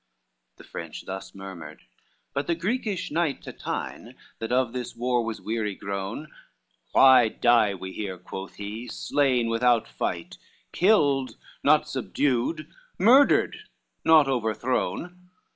LXVIII 0.01 0.57
The 0.57 0.63
French 0.71 1.05
thus 1.05 1.35
murmured, 1.35 1.83
but 2.33 2.47
the 2.47 2.55
Greekish 2.55 3.11
knight 3.11 3.43
Tatine, 3.43 4.15
that 4.39 4.51
of 4.51 4.73
this 4.73 4.95
war 4.95 5.23
was 5.23 5.39
weary 5.39 5.75
grown: 5.75 6.31
"Why 6.93 7.27
die 7.29 7.75
we 7.75 7.91
here," 7.93 8.17
quoth 8.17 8.55
he, 8.55 8.87
"slain 8.87 9.47
without 9.47 9.87
fight, 9.87 10.39
Killed, 10.71 11.37
not 11.63 11.87
subdued, 11.87 12.67
murdered, 12.97 13.55
not 14.03 14.27
overthrown? 14.27 15.29